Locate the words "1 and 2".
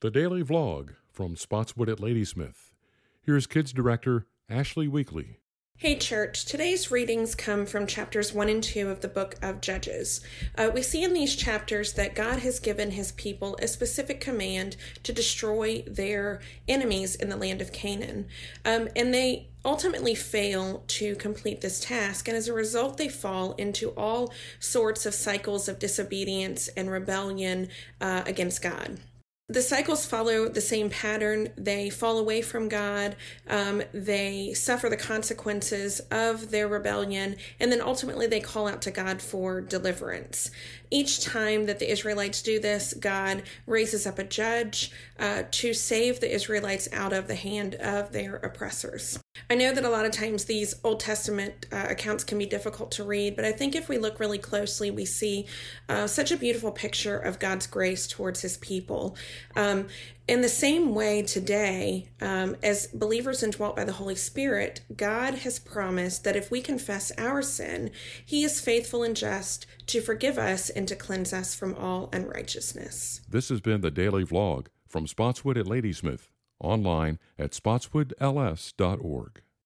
8.32-8.88